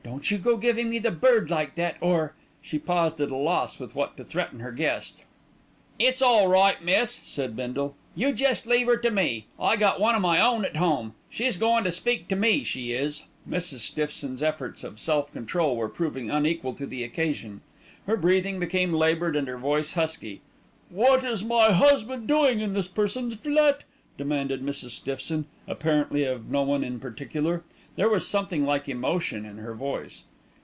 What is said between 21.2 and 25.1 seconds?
is my husband doing in this person's flat?" demanded Mrs.